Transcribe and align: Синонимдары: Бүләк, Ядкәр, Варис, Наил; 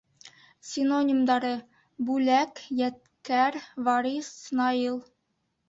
Синонимдары: 0.69 1.51
Бүләк, 2.09 2.63
Ядкәр, 2.81 3.61
Варис, 3.91 4.35
Наил; 4.63 5.01